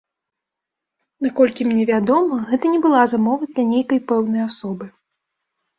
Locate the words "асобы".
4.49-4.85